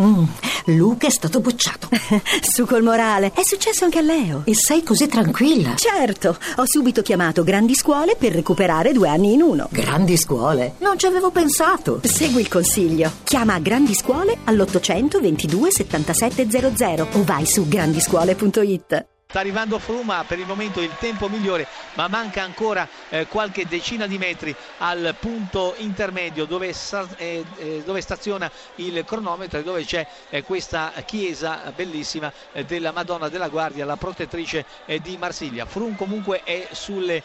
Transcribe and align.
Mm, 0.00 0.24
Luca 0.66 1.06
è 1.06 1.10
stato 1.10 1.40
bocciato. 1.40 1.88
Su 2.42 2.66
col 2.66 2.82
morale. 2.82 3.32
È 3.34 3.42
successo 3.42 3.84
anche 3.84 3.98
a 3.98 4.02
Leo. 4.02 4.42
E 4.44 4.54
sei 4.54 4.82
così 4.82 5.06
tranquilla? 5.06 5.74
Certo, 5.76 6.36
ho 6.56 6.64
subito 6.66 7.02
chiamato 7.02 7.42
Grandi 7.42 7.74
Scuole 7.74 8.16
per 8.16 8.32
recuperare 8.32 8.92
due 8.92 9.08
anni 9.08 9.32
in 9.32 9.42
uno. 9.42 9.68
Grandi 9.70 10.16
scuole? 10.16 10.74
Non 10.78 10.98
ci 10.98 11.06
avevo 11.06 11.30
pensato. 11.30 12.00
Segui 12.02 12.40
il 12.42 12.48
consiglio. 12.48 13.10
Chiama 13.24 13.58
Grandi 13.58 13.94
Scuole 13.94 14.38
all'800 14.44 15.20
22 15.20 15.70
7700 15.70 17.08
o 17.12 17.24
vai 17.24 17.46
su 17.46 17.66
grandiscuole.it. 17.66 19.09
Sta 19.30 19.38
arrivando 19.38 19.78
Fruma, 19.78 20.24
per 20.26 20.40
il 20.40 20.46
momento 20.46 20.80
il 20.80 20.90
tempo 20.98 21.28
migliore, 21.28 21.64
ma 21.94 22.08
manca 22.08 22.42
ancora 22.42 22.88
eh, 23.10 23.28
qualche 23.28 23.64
decina 23.64 24.08
di 24.08 24.18
metri 24.18 24.52
al 24.78 25.14
punto 25.20 25.76
intermedio 25.78 26.46
dove, 26.46 26.74
eh, 27.16 27.44
eh, 27.58 27.82
dove 27.84 28.00
staziona 28.00 28.50
il 28.74 29.04
cronometro 29.04 29.60
e 29.60 29.62
dove 29.62 29.84
c'è 29.84 30.04
eh, 30.30 30.42
questa 30.42 30.92
chiesa 31.06 31.72
bellissima 31.72 32.32
eh, 32.50 32.64
della 32.64 32.90
Madonna 32.90 33.28
della 33.28 33.48
Guardia, 33.48 33.84
la 33.84 33.96
protettrice 33.96 34.66
eh, 34.84 35.00
di 35.00 35.16
Marsiglia. 35.16 35.64
Frum 35.64 35.94
comunque 35.94 36.42
è 36.42 36.66
sulle, 36.72 37.22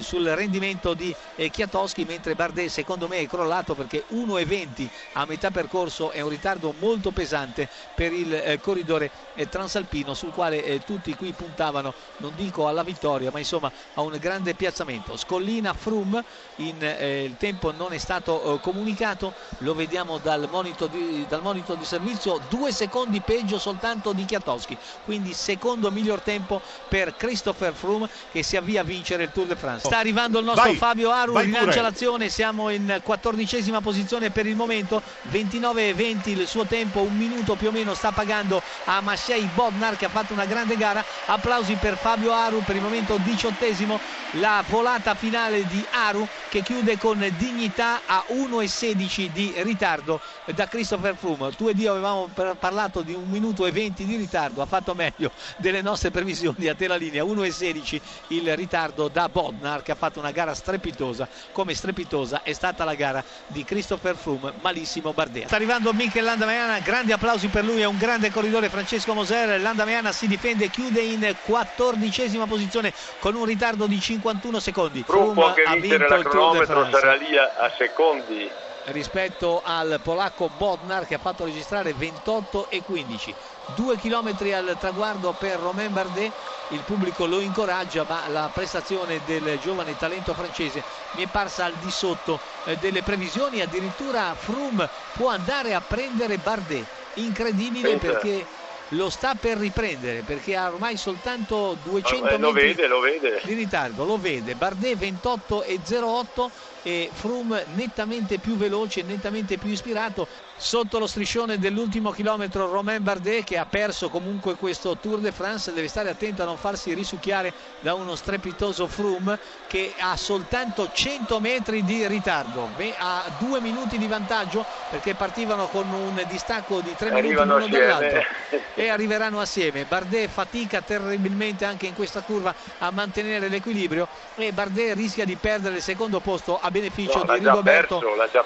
sul 0.00 0.26
rendimento 0.26 0.94
di 0.94 1.14
Chiatoschi, 1.50 2.06
mentre 2.06 2.34
Bardet 2.34 2.70
secondo 2.70 3.08
me 3.08 3.18
è 3.18 3.26
crollato 3.26 3.74
perché 3.74 4.04
1,20 4.12 4.88
a 5.12 5.26
metà 5.26 5.50
percorso 5.50 6.12
è 6.12 6.22
un 6.22 6.30
ritardo 6.30 6.74
molto 6.78 7.10
pesante 7.10 7.68
per 7.94 8.10
il 8.14 8.58
corridore 8.62 9.10
transalpino 9.50 10.14
sul 10.14 10.32
quale 10.32 10.78
tutti 10.82 11.09
tutti 11.10 11.16
qui 11.16 11.32
puntavano, 11.32 11.94
non 12.18 12.32
dico 12.36 12.68
alla 12.68 12.82
vittoria, 12.82 13.30
ma 13.32 13.38
insomma 13.38 13.70
a 13.94 14.00
un 14.02 14.16
grande 14.18 14.54
piazzamento. 14.54 15.16
Scollina 15.16 15.72
Frum, 15.74 16.22
in, 16.56 16.76
eh, 16.80 17.24
il 17.24 17.36
tempo 17.36 17.72
non 17.72 17.92
è 17.92 17.98
stato 17.98 18.54
eh, 18.54 18.60
comunicato, 18.60 19.34
lo 19.58 19.74
vediamo 19.74 20.18
dal 20.18 20.48
monito, 20.50 20.86
di, 20.86 21.24
dal 21.28 21.42
monito, 21.42 21.74
di, 21.74 21.84
servizio, 21.84 22.40
due 22.48 22.72
secondi 22.72 23.20
peggio 23.20 23.58
soltanto 23.58 24.12
di 24.12 24.24
Chiatowski, 24.24 24.76
quindi 25.04 25.32
secondo 25.32 25.90
miglior 25.90 26.20
tempo 26.20 26.60
per 26.88 27.16
Christopher 27.16 27.72
Frum 27.72 28.08
che 28.30 28.42
si 28.42 28.56
avvia 28.56 28.82
a 28.82 28.84
vincere 28.84 29.24
il 29.24 29.30
Tour 29.32 29.46
de 29.46 29.56
France. 29.56 29.86
Sta 29.86 29.98
arrivando 29.98 30.38
il 30.38 30.44
nostro 30.44 30.64
vai, 30.64 30.76
Fabio 30.76 31.10
Aru, 31.10 31.38
rilancia 31.38 31.82
l'azione, 31.82 32.28
siamo 32.28 32.70
in 32.70 33.00
quattordicesima 33.02 33.80
posizione 33.80 34.30
per 34.30 34.46
il 34.46 34.56
momento, 34.56 35.02
29-20 35.30 36.28
il 36.28 36.46
suo 36.46 36.64
tempo, 36.64 37.00
un 37.00 37.16
minuto 37.16 37.54
più 37.56 37.68
o 37.68 37.72
meno 37.72 37.94
sta 37.94 38.12
pagando 38.12 38.62
a 38.84 39.00
Maciej 39.00 39.48
Bodnar 39.54 39.96
che 39.96 40.04
ha 40.04 40.08
fatto 40.08 40.32
una 40.32 40.44
grande 40.44 40.76
gara 40.76 40.99
gara. 41.00 41.04
Applausi 41.26 41.74
per 41.74 41.96
Fabio 41.96 42.32
Aru 42.32 42.62
per 42.62 42.76
il 42.76 42.82
momento 42.82 43.18
diciottesimo. 43.22 43.98
La 44.34 44.62
volata 44.68 45.14
finale 45.14 45.66
di 45.66 45.84
Aru 45.90 46.26
che 46.48 46.62
chiude 46.62 46.98
con 46.98 47.18
dignità 47.36 48.02
a 48.06 48.24
1,16 48.28 49.30
di 49.32 49.52
ritardo 49.58 50.20
da 50.54 50.68
Christopher 50.68 51.16
Froome. 51.16 51.54
Tu 51.56 51.68
ed 51.68 51.78
io 51.78 51.92
avevamo 51.92 52.28
parlato 52.58 53.02
di 53.02 53.12
un 53.12 53.28
minuto 53.28 53.66
e 53.66 53.72
20 53.72 54.04
di 54.04 54.16
ritardo, 54.16 54.62
ha 54.62 54.66
fatto 54.66 54.94
meglio 54.94 55.32
delle 55.56 55.82
nostre 55.82 56.10
previsioni 56.10 56.68
a 56.68 56.74
te 56.74 56.86
la 56.86 56.96
linea. 56.96 57.24
1,16 57.24 58.00
il 58.28 58.56
ritardo 58.56 59.08
da 59.08 59.28
Bodnar 59.28 59.82
che 59.82 59.92
ha 59.92 59.96
fatto 59.96 60.20
una 60.20 60.30
gara 60.30 60.54
strepitosa. 60.54 61.28
Come 61.52 61.74
strepitosa 61.74 62.42
è 62.42 62.52
stata 62.52 62.84
la 62.84 62.94
gara 62.94 63.22
di 63.48 63.64
Christopher 63.64 64.16
Froome, 64.16 64.52
malissimo 64.60 65.12
Bardet. 65.12 65.46
Sta 65.46 65.56
arrivando 65.56 65.92
Michel 65.92 66.24
Landamaiana, 66.24 66.78
grandi 66.80 67.12
applausi 67.12 67.48
per 67.48 67.64
lui, 67.64 67.80
è 67.80 67.86
un 67.86 67.98
grande 67.98 68.30
corridore 68.30 68.68
Francesco 68.68 69.12
Moser. 69.12 69.60
Landamaiana 69.60 70.12
si 70.12 70.28
difende, 70.28 70.68
chiude 70.70 70.89
chiude 70.90 71.00
in 71.00 71.36
quattordicesima 71.44 72.46
posizione 72.46 72.92
con 73.20 73.34
un 73.36 73.44
ritardo 73.44 73.86
di 73.86 74.00
51 74.00 74.58
secondi. 74.58 75.02
Può 75.02 75.46
anche 75.46 75.64
vincere 75.78 76.08
la 76.08 76.22
cronometro, 76.22 76.88
sarà 76.90 77.14
lì 77.14 77.36
a, 77.36 77.52
a 77.56 77.70
secondi. 77.78 78.50
Rispetto 78.86 79.60
al 79.64 80.00
polacco 80.02 80.50
Bodnar 80.56 81.06
che 81.06 81.14
ha 81.14 81.18
fatto 81.18 81.44
registrare 81.44 81.92
28 81.92 82.70
e 82.70 82.82
15 82.82 83.34
due 83.76 83.96
chilometri 83.98 84.52
al 84.52 84.76
traguardo 84.80 85.34
per 85.38 85.60
Romain 85.60 85.92
Bardet. 85.92 86.32
Il 86.68 86.80
pubblico 86.80 87.26
lo 87.26 87.40
incoraggia 87.40 88.04
ma 88.08 88.22
la 88.28 88.50
prestazione 88.52 89.20
del 89.26 89.58
giovane 89.60 89.96
talento 89.96 90.34
francese 90.34 90.82
mi 91.12 91.24
è 91.24 91.26
parsa 91.26 91.66
al 91.66 91.74
di 91.74 91.90
sotto 91.90 92.40
eh, 92.64 92.76
delle 92.78 93.02
previsioni. 93.02 93.60
Addirittura 93.60 94.34
Froome 94.34 94.88
può 95.12 95.28
andare 95.28 95.74
a 95.74 95.80
prendere 95.80 96.38
Bardet. 96.38 96.84
Incredibile 97.14 97.96
Pensa. 97.96 98.06
perché 98.06 98.46
lo 98.90 99.10
sta 99.10 99.34
per 99.34 99.58
riprendere 99.58 100.22
perché 100.22 100.56
ha 100.56 100.68
ormai 100.68 100.96
soltanto 100.96 101.76
200 101.84 102.28
eh, 102.28 102.38
lo 102.38 102.52
vede, 102.52 102.86
lo 102.86 103.00
vede. 103.00 103.40
di 103.44 103.54
ritardo, 103.54 104.04
lo 104.04 104.18
vede, 104.18 104.54
Bardet 104.54 104.96
28 104.96 105.62
e 105.62 105.78
08 105.88 106.50
e 106.82 107.10
Froome 107.12 107.64
nettamente 107.74 108.38
più 108.38 108.56
veloce, 108.56 109.02
nettamente 109.02 109.58
più 109.58 109.70
ispirato 109.70 110.26
sotto 110.56 110.98
lo 110.98 111.06
striscione 111.06 111.58
dell'ultimo 111.58 112.10
chilometro 112.10 112.70
Romain 112.70 113.02
Bardet 113.02 113.44
che 113.44 113.56
ha 113.56 113.64
perso 113.64 114.10
comunque 114.10 114.56
questo 114.56 114.96
Tour 114.96 115.18
de 115.18 115.32
France. 115.32 115.72
Deve 115.72 115.88
stare 115.88 116.10
attento 116.10 116.42
a 116.42 116.44
non 116.44 116.58
farsi 116.58 116.92
risucchiare 116.92 117.52
da 117.80 117.94
uno 117.94 118.14
strepitoso 118.14 118.86
Froome 118.86 119.38
che 119.66 119.94
ha 119.98 120.16
soltanto 120.16 120.90
100 120.92 121.40
metri 121.40 121.82
di 121.84 122.06
ritardo. 122.06 122.68
Ha 122.98 123.24
due 123.38 123.60
minuti 123.60 123.96
di 123.96 124.06
vantaggio 124.06 124.64
perché 124.90 125.14
partivano 125.14 125.66
con 125.68 125.90
un 125.90 126.22
distacco 126.28 126.80
di 126.80 126.94
3 126.94 127.10
minuti 127.10 127.34
l'uno 127.34 127.66
dall'altro. 127.66 128.22
E 128.74 128.88
arriveranno 128.88 129.40
assieme. 129.40 129.84
Bardet 129.84 130.30
fatica 130.30 130.80
terribilmente 130.80 131.66
anche 131.66 131.86
in 131.86 131.94
questa 131.94 132.22
curva 132.22 132.54
a 132.78 132.90
mantenere 132.90 133.48
l'equilibrio 133.48 134.08
e 134.36 134.52
Bardet 134.52 134.94
rischia 134.94 135.26
di 135.26 135.36
perdere 135.36 135.76
il 135.76 135.82
secondo 135.82 136.20
posto 136.20 136.58
a 136.58 136.69
beneficio 136.70 137.24
no, 137.24 137.32
di 137.32 137.44
Rigoberto 137.44 137.98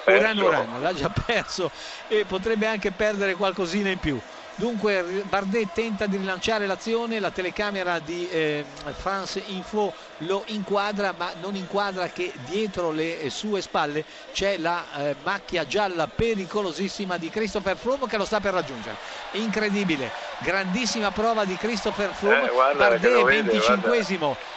perso. 0.05 0.45
Urano 0.45 0.81
l'ha 0.81 0.93
già 0.93 1.11
perso 1.11 1.71
e 2.09 2.25
potrebbe 2.25 2.67
anche 2.67 2.91
perdere 2.91 3.35
qualcosina 3.35 3.91
in 3.91 3.99
più 3.99 4.19
Dunque 4.57 5.25
Bardet 5.29 5.73
tenta 5.73 6.07
di 6.07 6.17
rilanciare 6.17 6.69
l'azione, 6.69 7.19
la 7.19 7.33
telecamera 7.33 7.99
di 7.99 8.29
eh, 8.31 8.65
France 8.93 9.43
Info 9.47 9.93
lo 10.19 10.45
inquadra 10.47 11.13
ma 11.17 11.33
non 11.41 11.57
inquadra 11.57 12.07
che 12.07 12.33
dietro 12.47 12.93
le 12.93 13.29
sue 13.31 13.61
spalle 13.61 14.05
c'è 14.33 14.57
la 14.59 14.85
eh, 14.97 15.17
macchia 15.25 15.67
gialla 15.67 16.07
pericolosissima 16.07 17.17
di 17.17 17.31
Christopher 17.31 17.77
Froome 17.77 18.07
che 18.07 18.17
lo 18.17 18.25
sta 18.25 18.39
per 18.39 18.53
raggiungere. 18.53 18.95
Incredibile, 19.33 20.13
grandissima 20.39 21.11
prova 21.11 21.45
di 21.45 21.57
Christopher 21.57 22.13
Froome, 22.13 22.45
eh, 22.45 22.77
Bardet 22.77 23.25
25 23.25 24.05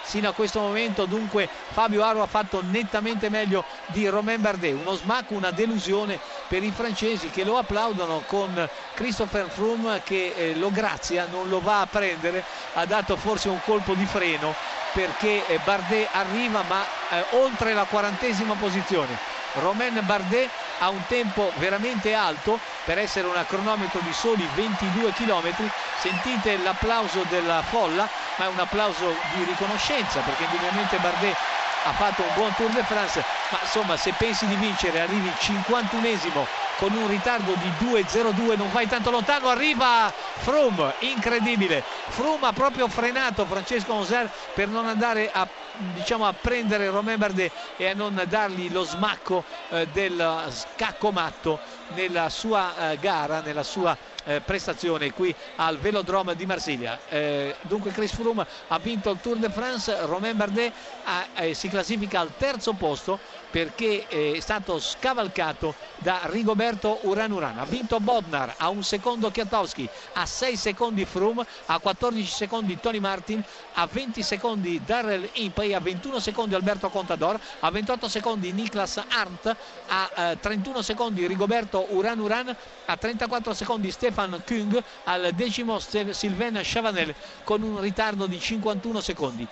sino 0.03 0.29
a 0.29 0.33
questo 0.33 0.59
momento, 0.59 1.05
dunque 1.05 1.49
Fabio 1.71 2.03
Aro 2.03 2.21
ha 2.21 2.27
fatto 2.27 2.61
nettamente 2.63 3.29
meglio 3.29 3.65
di 3.87 4.07
Romain 4.07 4.39
Bardet, 4.39 4.73
uno 4.73 4.93
smacco, 4.95 5.33
una 5.33 5.51
delusione 5.51 6.19
per 6.47 6.63
i 6.63 6.71
francesi 6.71 7.29
che 7.29 7.43
lo 7.43 7.57
applaudono 7.57 8.23
con 8.25 8.69
Christopher 8.93 9.49
Froome 9.49 9.86
che 10.03 10.33
eh, 10.35 10.55
lo 10.55 10.71
grazia, 10.71 11.27
non 11.29 11.49
lo 11.49 11.61
va 11.61 11.81
a 11.81 11.87
prendere, 11.87 12.43
ha 12.73 12.85
dato 12.85 13.15
forse 13.15 13.49
un 13.49 13.59
colpo 13.63 13.93
di 13.93 14.05
freno 14.05 14.53
perché 14.93 15.45
eh, 15.47 15.59
Bardet 15.63 16.09
arriva 16.11 16.63
ma 16.67 16.83
eh, 17.09 17.25
oltre 17.31 17.73
la 17.73 17.83
quarantesima 17.83 18.53
posizione. 18.55 19.17
Romain 19.53 19.99
Bardet 20.03 20.49
ha 20.79 20.89
un 20.89 21.01
tempo 21.07 21.51
veramente 21.55 22.13
alto 22.13 22.59
per 22.83 22.97
essere 22.97 23.27
un 23.27 23.43
cronometro 23.47 23.99
di 24.01 24.13
soli 24.13 24.47
22 24.55 25.11
km. 25.13 25.53
Sentite 25.99 26.57
l'applauso 26.57 27.23
della 27.29 27.61
folla, 27.63 28.07
ma 28.35 28.45
è 28.45 28.47
un 28.47 28.59
applauso 28.59 29.15
di 29.33 29.43
riconoscenza 29.43 30.19
perché 30.19 30.43
indubbiamente 30.43 30.97
Bardet 30.97 31.35
ha 31.83 31.93
fatto 31.93 32.21
un 32.21 32.33
buon 32.35 32.53
Tour 32.55 32.69
de 32.71 32.83
France, 32.83 33.23
ma 33.49 33.59
insomma 33.61 33.97
se 33.97 34.13
pensi 34.17 34.45
di 34.45 34.55
vincere 34.55 34.99
arrivi 34.99 35.31
51esimo 35.39 36.66
con 36.77 36.93
un 36.93 37.07
ritardo 37.07 37.53
di 37.55 37.85
2-0-2 37.85 38.55
non 38.55 38.71
vai 38.71 38.87
tanto 38.87 39.09
lontano, 39.09 39.49
arriva 39.49 40.13
Froome, 40.37 40.93
incredibile, 40.99 41.83
Froome 42.09 42.47
ha 42.47 42.53
proprio 42.53 42.87
frenato 42.87 43.45
Francesco 43.45 43.93
Moser 43.93 44.29
per 44.53 44.67
non 44.67 44.85
andare 44.85 45.31
a, 45.31 45.47
diciamo, 45.93 46.25
a 46.27 46.33
prendere 46.33 46.89
Romain 46.89 47.17
Bardet 47.17 47.51
e 47.77 47.89
a 47.89 47.93
non 47.93 48.21
dargli 48.29 48.71
lo 48.71 48.83
smacco 48.83 49.43
eh, 49.69 49.87
del 49.91 50.43
scacco 50.49 51.11
matto 51.11 51.59
nella 51.95 52.29
sua 52.29 52.91
eh, 52.91 52.97
gara, 52.99 53.41
nella 53.41 53.63
sua 53.63 53.97
eh, 54.27 54.41
prestazione 54.41 55.13
qui 55.13 55.33
al 55.55 55.79
Velodrome 55.79 56.35
di 56.35 56.45
Marsiglia. 56.45 56.99
Eh, 57.09 57.55
dunque 57.61 57.91
Chris 57.91 58.13
Froome 58.13 58.45
ha 58.67 58.77
vinto 58.77 59.09
il 59.09 59.19
Tour 59.21 59.37
de 59.37 59.49
France, 59.49 60.05
Romain 60.05 60.35
Bardet 60.35 60.71
ha, 61.05 61.25
eh, 61.35 61.53
si 61.53 61.69
classifica 61.69 62.19
al 62.19 62.31
terzo 62.37 62.73
posto 62.73 63.19
perché 63.49 64.05
eh, 64.07 64.33
è 64.35 64.39
stato 64.39 64.79
scavalcato 64.79 65.73
da 65.97 66.19
Rigoberto 66.23 66.66
Uran 67.03 67.31
Uran. 67.31 67.57
Ha 67.57 67.65
vinto 67.65 67.99
Bodnar, 67.99 68.55
a 68.57 68.69
un 68.69 68.83
secondo 68.83 69.31
Kwiatkowski, 69.31 69.87
a 70.13 70.25
6 70.25 70.57
secondi 70.57 71.05
Froome, 71.05 71.45
a 71.67 71.79
14 71.79 72.25
secondi 72.25 72.77
Tony 72.79 72.99
Martin, 72.99 73.43
a 73.75 73.87
20 73.87 74.21
secondi 74.21 74.81
Darrell 74.83 75.29
Impey, 75.33 75.73
a 75.73 75.79
21 75.79 76.19
secondi 76.19 76.55
Alberto 76.55 76.89
Contador, 76.89 77.39
a 77.61 77.69
28 77.69 78.09
secondi 78.09 78.51
Niklas 78.51 79.01
Arndt, 79.07 79.55
a 79.87 80.35
31 80.39 80.81
secondi 80.81 81.25
Rigoberto 81.25 81.85
Uran 81.91 82.19
Uran, 82.19 82.55
a 82.85 82.97
34 82.97 83.53
secondi 83.53 83.91
Stefan 83.91 84.41
Kung 84.45 84.83
al 85.05 85.31
decimo 85.33 85.79
Sylvain 85.79 86.59
Chavanel 86.63 87.15
con 87.43 87.61
un 87.61 87.79
ritardo 87.79 88.25
di 88.25 88.39
51 88.39 88.99
secondi. 88.99 89.47